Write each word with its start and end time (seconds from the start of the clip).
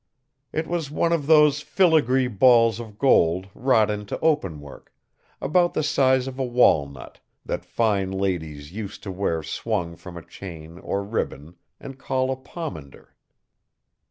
It 0.51 0.65
was 0.65 0.89
one 0.89 1.13
of 1.13 1.27
those 1.27 1.61
filigree 1.61 2.25
balls 2.27 2.79
of 2.79 2.97
gold 2.97 3.49
wrought 3.53 3.91
into 3.91 4.19
openwork, 4.19 4.91
about 5.39 5.75
the 5.75 5.83
size 5.83 6.25
of 6.25 6.39
a 6.39 6.43
walnut, 6.43 7.19
that 7.45 7.63
fine 7.63 8.09
ladies 8.09 8.71
used 8.71 9.03
to 9.03 9.11
wear 9.11 9.43
swung 9.43 9.95
from 9.95 10.17
a 10.17 10.25
chain 10.25 10.79
or 10.79 11.03
ribbon 11.03 11.55
and 11.79 11.99
call 11.99 12.31
a 12.31 12.35
pomander. 12.35 13.13